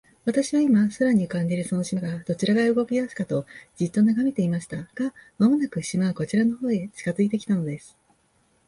[0.25, 4.77] 私は、今、空に浮んでいるその島が、どちら側へ動きだすかと、じっと眺めていました。
[4.95, 7.95] が、間もなく、島はこちらの方へ近づいて来たのです。